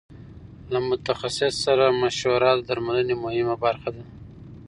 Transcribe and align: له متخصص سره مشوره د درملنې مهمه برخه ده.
له 0.71 0.79
متخصص 0.89 1.53
سره 1.65 1.85
مشوره 2.01 2.49
د 2.55 2.59
درملنې 2.69 3.15
مهمه 3.23 3.55
برخه 3.65 3.89
ده. 3.95 4.03